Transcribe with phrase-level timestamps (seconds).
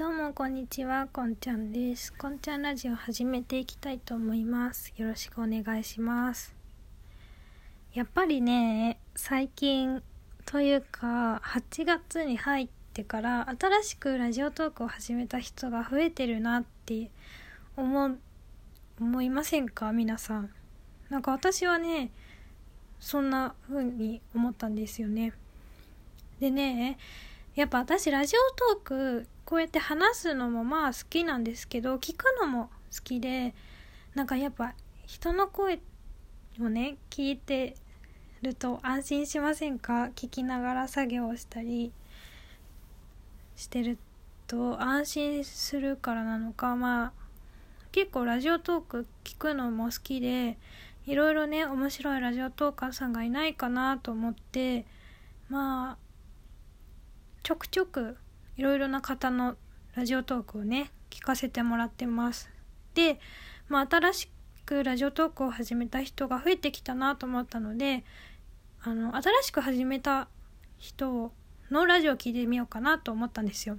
[0.00, 2.10] どうもこんにちは、こんちゃんです。
[2.14, 4.94] こんちゃんラジオ始めていきたいと思います。
[4.96, 6.54] よろしくお願いします。
[7.92, 10.02] やっぱりね、最近
[10.46, 17.10] というか8月に入ってから新しくラジオトークを始めた人が増えてるなって
[17.76, 18.16] 思
[18.98, 19.92] 思いませんか？
[19.92, 20.50] 皆さん。
[21.10, 22.10] なんか私はね、
[23.00, 25.34] そんな風に思ったんですよね。
[26.40, 26.96] でね、
[27.60, 33.54] やっぱ私ラジオトークこうやって話すのもまあ好きなんですけど聞くのも好きで
[34.14, 34.72] なんかやっぱ
[35.04, 35.78] 人の声
[36.58, 37.74] をね聞いて
[38.40, 40.04] ると安心しませんか？
[40.16, 41.92] 聞きながら作業をしたり
[43.56, 43.98] してる
[44.46, 46.76] と安心するからなのか。
[46.76, 47.12] まあ
[47.92, 50.56] 結構ラジオトーク聞くのも好きで
[51.04, 54.86] いろいろね面白いラジオトーカーさんがいないかなと思って
[55.50, 56.09] まあ
[57.42, 58.16] ちょくちょく
[58.56, 59.56] いろいろな方の
[59.94, 62.50] ラジオトークをね聞かせてもらってます。
[62.94, 63.20] で、
[63.68, 64.28] まあ、新し
[64.66, 68.04] くラジオトークを始めた人が増えてきたなと思ったので
[68.82, 70.28] あの新しく始めた
[70.78, 71.32] 人
[71.70, 73.78] のラジオを聞いてみようかなと思ったんですよ。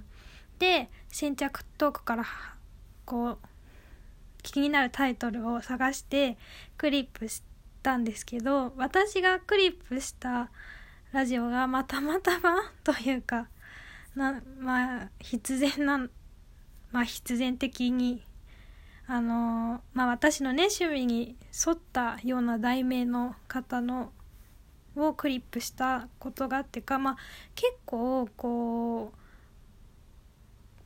[0.58, 2.24] で先着トークから
[3.04, 3.38] こう
[4.42, 6.36] 気になるタイトルを探して
[6.76, 7.42] クリップし
[7.82, 10.50] たんですけど私がクリップした
[11.12, 13.46] ラジオがまたまたまというか
[14.14, 15.98] なまあ必然な
[16.90, 18.24] まあ必然的に
[19.06, 24.10] あのまあ私のね趣味に沿ったような題名の方の
[24.96, 27.16] をクリップしたことがあってかまあ
[27.54, 29.12] 結構こ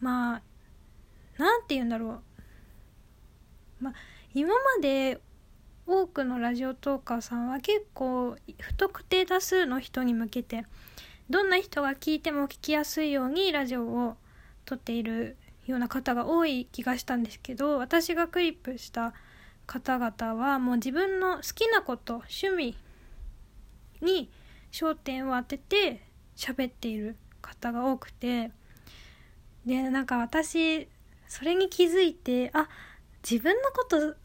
[0.00, 0.42] うまあ
[1.38, 2.20] なんて言うんだろ
[3.80, 3.84] う。
[3.84, 3.94] まあ
[4.34, 5.20] 今まで
[5.86, 10.64] 多くのラジオトーカーさんは結構不特定多数の人に向けて
[11.30, 14.16] どんな人が聞いても聞きやすいようにラジオを
[14.64, 19.14] 撮っているような方が多い気がしたんですけど私がクリップした
[19.66, 22.76] 方々はもう自分の好きなこと趣味
[24.00, 24.30] に
[24.72, 26.02] 焦点を当てて
[26.36, 28.50] 喋っている方が多くて
[29.64, 30.88] でなんか私
[31.28, 32.69] それに気づいてあ
[33.28, 34.16] 自分のこと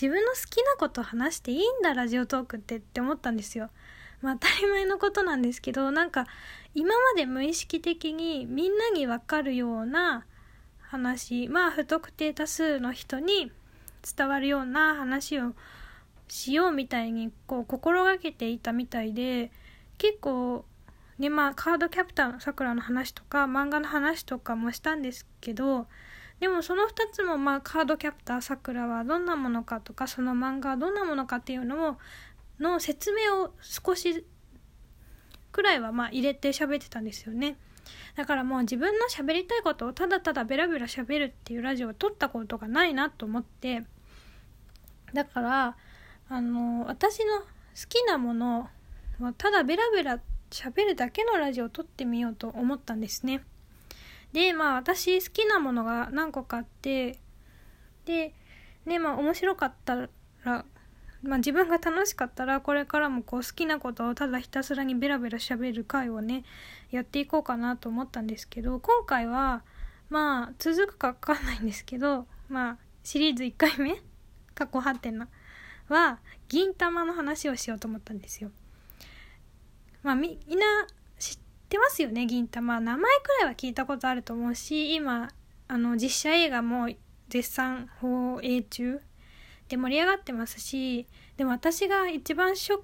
[0.00, 3.68] 自分の好きなこと話していいんだラジオトークってって思ったんですよ。
[4.22, 6.28] まあ当たり前のことなんですけどなんか
[6.72, 10.24] 今まで無意識的にみんなに分かるような
[10.78, 13.50] 話まあ不特定多数の人に
[14.16, 15.54] 伝わるような話を
[16.28, 19.50] しようみたいにこう心がけていたみたいで
[19.98, 20.64] 結構
[21.18, 25.88] ねまあカードキャプターのさくらの話とか漫画の話とかもしたんですけど
[26.40, 31.96] でもその2つもまあカードキャプターさくらはどんなものかとかその漫画はどんなものかっていうのを
[32.60, 34.24] の説明を少し
[35.52, 37.56] くらいはまあ入れて喋ってたんですよね
[38.16, 43.84] だからもう自分の喋りたいことをただただベラベラ喋るっていうラジオを撮ったことがないなと思って
[45.14, 45.76] だから
[46.28, 47.46] あの私の好
[47.88, 48.68] きなもの
[49.20, 50.20] をただベラベラ
[50.50, 53.42] 喋るだけのラジオを撮ってみようと思ったんですね。
[54.32, 57.18] でまあ私好きなものが何個かあって
[58.04, 58.34] で
[58.86, 60.08] ねまあ面白かった
[60.44, 60.64] ら
[61.22, 66.44] まあ、自分が楽しかったらこれからもこう好きなことをただひたすらにベラベラ喋る回をね
[66.90, 69.62] やっていこうかなと思ったんですけど今回は
[70.10, 74.00] まあ続くか分かんないんですけどまあシリーズ1回目
[74.54, 75.28] 過去ハテナ
[75.88, 78.50] は銀玉の話をしようと思ったんですよ。
[80.02, 80.86] まあみんな
[81.68, 85.28] ってますよね銀玉名前くらいは聞いたことあると思うし今
[85.68, 86.88] あの実写映画も
[87.28, 89.00] 絶賛放映中。
[89.68, 91.06] で盛り上がってますし
[91.36, 92.80] でも私が一番ショッ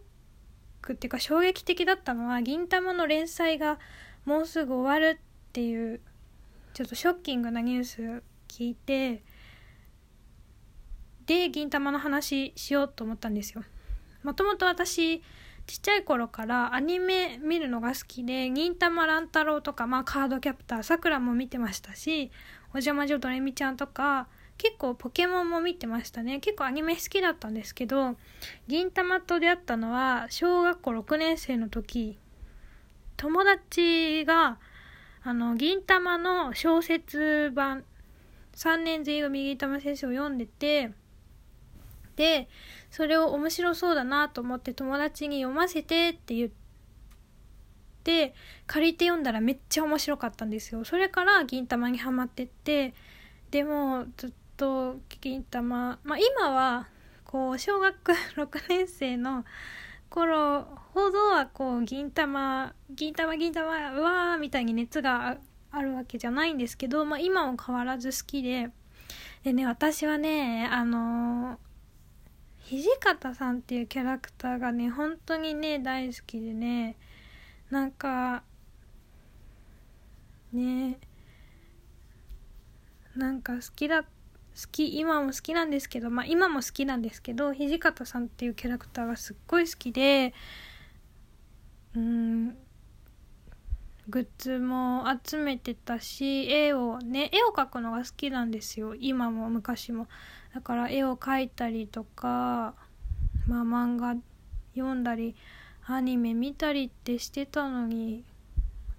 [0.83, 3.78] クっていうか衝撃的だったのは銀玉の連載が
[4.27, 5.22] もうすぐ終わるっ
[5.55, 6.03] ていう
[6.75, 9.22] ちょっとショッキングなニュース聞いて
[11.25, 13.65] で銀玉の話しようと思ったんですよ。
[14.22, 15.22] もともと私
[15.66, 22.30] ちっちゃい頃からアニメ見るのが好きで、銀玉乱太郎とか、まあカードキャプター、さくらも見てましたし、
[22.68, 24.28] お邪魔女ドレミちゃんとか、
[24.59, 26.39] 結構ポケモンも見てましたね。
[26.41, 28.16] 結構アニメ好きだったんですけど、
[28.68, 32.18] 銀玉と出会ったのは小学校6年生の時、
[33.16, 34.59] 友達が、
[35.22, 37.84] あの、銀玉の小説版、
[38.54, 40.92] 3年全員右玉先生を読んでて、
[42.16, 42.48] で
[42.94, 46.50] それを面白そうだなと思って友達に読ませてって言っ
[48.04, 48.36] て
[48.68, 50.84] 借りて読んだらめっちゃ面白かったんですよ。
[50.84, 52.94] それから銀玉にはまってって
[53.50, 56.86] でもずっと銀玉まあ今は
[57.24, 59.44] こう小学6年生の
[60.08, 60.62] 頃
[60.94, 65.38] ほどはこう銀玉銀玉銀玉うわーみたいに熱が
[65.72, 68.70] あるわけじゃないんですけど、まあ、今も変わらず好きで。
[69.42, 71.58] でね私はねあの
[72.69, 76.97] 土方さんっていうキャラクターがね本当にね大好きでね
[77.71, 78.43] なんか
[80.53, 80.99] ね
[83.15, 84.09] なんか好きだ好
[84.71, 90.33] き今も好きなんですけどまあ今も好きなんですけど土方さんっていうキャラクターがすっごい好きで
[91.95, 92.57] うん
[94.09, 98.95] グッズも集めてたし絵をね絵を描くのが好きなんですよ。
[98.95, 100.09] 今も昔も。
[100.54, 102.74] だから絵を描いたりとか
[103.47, 104.15] まあ漫画
[104.74, 105.34] 読んだり
[105.86, 108.24] アニメ見たりってしてたのに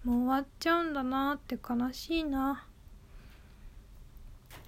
[0.04, 2.66] もう終わっちゃうんだなって悲しいな。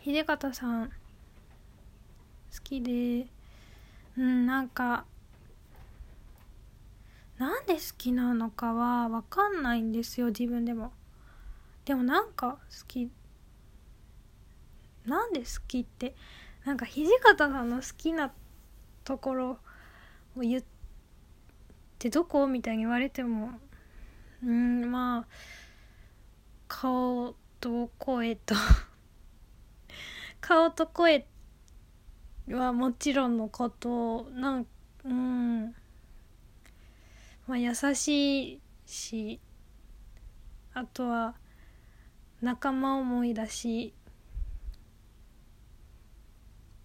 [0.04, 0.94] 秀方さん好
[2.63, 3.28] きで。
[4.18, 5.06] うんなんか
[7.38, 10.92] なんで好きなのかは分かんないんですよ自分でも。
[11.86, 13.10] でもなんか好き
[15.06, 16.16] なんで好きって
[16.66, 18.34] なんか土方さんの好きな
[19.06, 19.60] ところ
[20.36, 20.63] を言っ
[21.98, 23.51] てどこみたいに言われても
[24.44, 25.25] うんまあ
[26.68, 28.56] 顔と声と
[30.42, 31.25] 顔と声
[32.50, 34.68] はもちろんのことなん
[35.06, 35.75] うん。
[37.48, 39.40] まあ優しいし
[40.74, 41.36] あとは
[42.42, 43.94] 仲間思いだし。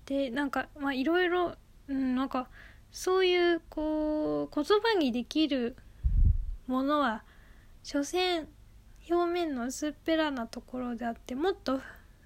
[0.06, 1.54] でなんかまあいろいろ、
[1.88, 2.48] うん、なんか
[2.90, 5.76] そういうこう言葉にできる
[6.66, 7.22] ものは
[7.82, 8.48] 所詮
[9.08, 11.80] 表面の薄っぺらなところであってもっと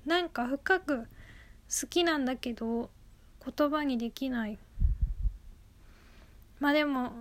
[0.04, 2.90] なんか深く好きなんだけど
[3.44, 4.58] 言葉にできない。
[6.58, 7.12] まあでも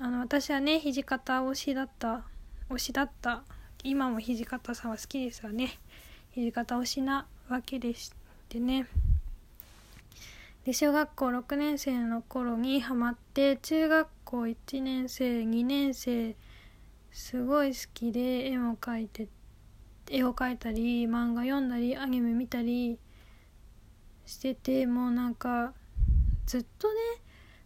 [0.00, 2.22] あの私はね土方推しだった
[2.70, 3.42] 推しだった。
[3.84, 5.78] 今も土方さんは好きですがね。
[6.34, 8.12] 土方推しなわけでし
[8.48, 8.86] てね。
[10.64, 16.36] で小学校6年生の頃にハマって中学校1年生2年生
[17.10, 19.28] すごい好きで絵も描いて
[20.10, 22.98] 絵を描いたり漫画読んだりアニメ見たり
[24.26, 25.72] しててもうなんか
[26.46, 27.00] ずっとね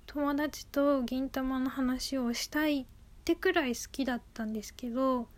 [0.07, 2.87] 友達と銀魂の話をしたいっ
[3.25, 5.29] てくらい好きだったんですけど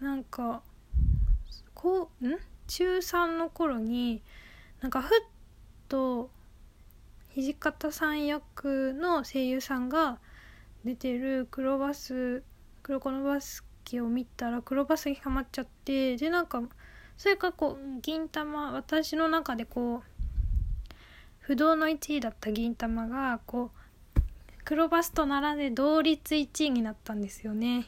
[0.00, 0.62] なんか
[1.74, 2.38] こうん？
[2.66, 4.22] 中3の頃に
[4.80, 5.08] なんかふっ
[5.88, 6.30] と
[7.34, 10.18] 土方さん役の声優さんが
[10.84, 12.42] 出てる黒バス
[12.82, 16.62] 黒子のバスケを見たら黒バスにハマっちゃってでなんか
[17.16, 20.15] それかこう銀玉私の中でこう
[21.46, 23.70] 不動の1位だった銀玉がこ
[24.16, 24.20] う
[24.64, 27.86] 黒バスと並んで同率1位になったんですよね。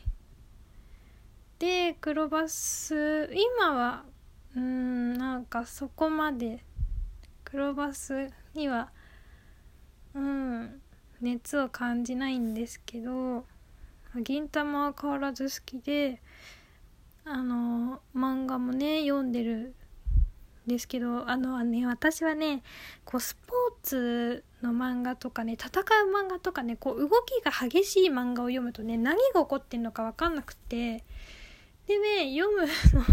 [1.58, 4.04] で黒バス今は
[4.54, 6.62] うんなんかそこまで
[7.42, 8.92] 黒バスには
[10.14, 10.80] うん
[11.20, 13.44] 熱を感じないんですけど
[14.22, 16.22] 銀魂は変わらず好きで
[17.24, 19.74] あの漫画もね読んでる
[20.68, 22.62] ですけどあのね私はね
[23.04, 25.84] こうスポーツの漫画とかね戦う
[26.24, 31.04] 漫画とかねこう動きが激しい漫画を読むとね何が起こってんのか分かんなくて
[31.86, 33.04] でね読むの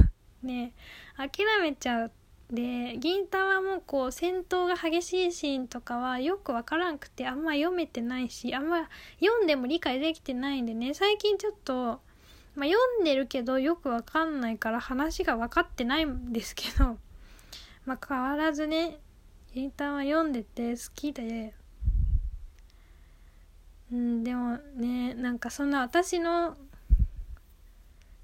[0.44, 0.74] ね
[1.18, 2.12] 諦めちゃう。
[2.52, 8.88] で銀魂もこう戦闘が激しいシーンとかはよくわからんくてあんま読めてないしあんま
[9.20, 12.00] 読んでも理解できてないんでね最近ちょっと、まあ、
[12.66, 16.98] 読んでるけどよくわかんないから話が分かってないんですけど
[17.86, 19.00] まあ変わらずね
[19.54, 21.54] 銀魂は読んでて好きで。
[23.92, 26.58] うんでもねなんかそんな私の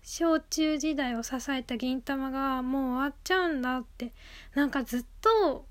[0.02, 4.14] 小中時代を支えた銀魂がもう終わっちゃうんだって
[4.56, 5.68] なんかずっと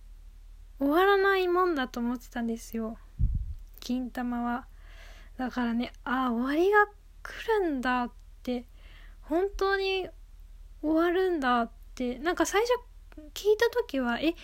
[0.79, 2.97] 終わらないもんだと思ってたんですよ。
[3.81, 4.67] 銀魂は。
[5.37, 6.87] だからねああ終わりが
[7.23, 8.11] 来るんだっ
[8.43, 8.65] て
[9.23, 10.09] 本当に
[10.83, 12.90] 終わるんだってなんか最初
[13.35, 14.35] 聞いた時はえ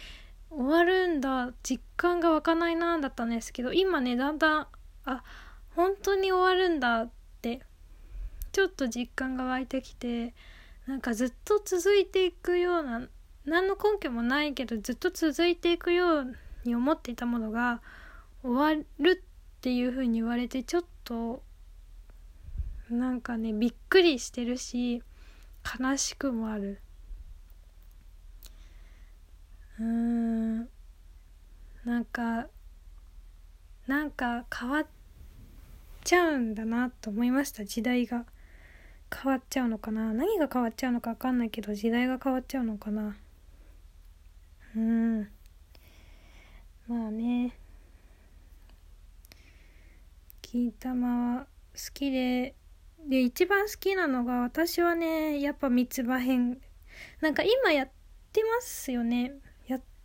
[0.50, 4.66] 終わるんだ実感が湧かないなだったんですけど今ねだんだん
[5.04, 5.22] あ
[5.74, 7.10] 本当に終わるんだっ
[7.42, 7.60] て
[8.52, 10.34] ちょっと実感が湧いてきて
[10.86, 13.02] なんかずっと続いていくような
[13.44, 17.80] 何の根拠もないけどずっと続いていくように思っていたものが
[18.42, 21.42] 終わるっていう風に言われてちょっと
[22.88, 25.02] なんかねびっくりしてるし
[25.80, 26.80] 悲しくもある。
[29.80, 30.58] うん。
[31.84, 32.48] なんか
[33.86, 34.86] なんか変わっ
[36.04, 37.64] ちゃうんだなと思いました。
[37.64, 38.24] 時代が。
[39.14, 40.12] 変わっちゃうのかな？
[40.12, 43.16] 何が変わっちゃうのか分かんないけど時代が変わっちゃうのかな？
[44.74, 45.28] うん。
[46.88, 47.56] まあね。
[50.42, 52.56] 金玉は好きで
[53.08, 56.58] で一番好きなのが私はねやっぱ三つ葉編。
[57.20, 57.90] なんか今やっ
[58.32, 59.34] てますよね。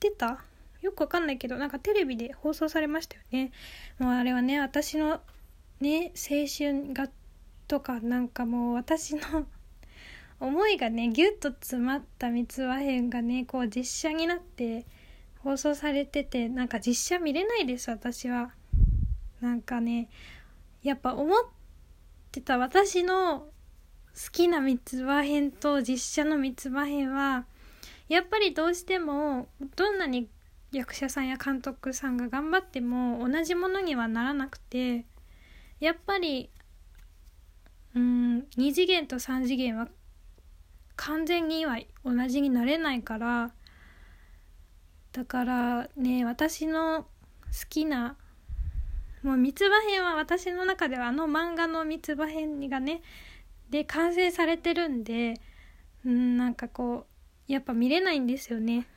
[0.08, 0.44] ってた？
[0.82, 3.52] よくわかんないけどなんかテレビで放送されましたよね。
[4.00, 5.22] もうあれはね私の
[5.80, 7.08] ね青春が
[7.68, 9.22] とかなんかもう私の
[10.42, 14.88] 思いがねギュッと詰まった三つ葉編がねこう実写になって
[15.40, 18.52] 放送されててなんか実写見れないです私は。
[19.40, 20.10] なんかね
[20.82, 21.44] やっぱ思っ
[22.32, 23.42] てた私の
[24.14, 27.46] 好きな三つ葉編と実写の三つ葉編は
[28.12, 30.28] やっぱりどうしてもどんなに
[30.74, 35.06] 役者さんや監督さんが頑張っても同じものにはならなくて
[35.80, 36.50] やっぱり
[37.96, 39.88] うん2次元と3次元は
[40.98, 43.54] 完全には同じになれないから
[45.14, 47.08] だからね私の好
[47.70, 48.18] きな
[49.24, 53.04] もう三つ葉編は私の中ではあの漫画の三つ葉編がね
[53.70, 55.36] で完成されてるんで
[56.06, 57.11] うんなんかこう
[57.48, 58.88] やっぱ見れないんですよね。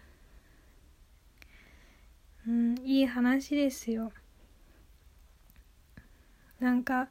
[2.47, 4.13] うんいい話ですよ。
[6.61, 7.09] なんか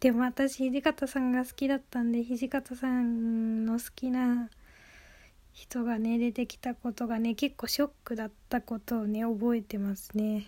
[0.00, 4.48] でも私土方さんが好きだったんで土方さんの好きな
[5.52, 10.46] 人がね出てきたことがね結構ショックだったことをね覚えてますね。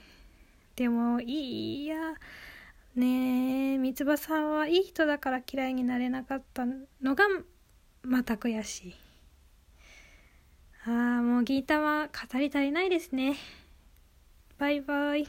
[0.75, 2.15] でもいや
[2.95, 6.65] ねえ三つ葉さんはいい人だから嫌いになれなかった
[7.03, 7.25] のが
[8.03, 8.95] また悔しい
[10.85, 13.37] ああもうギータは語り足りないですね
[14.59, 15.29] バイバイ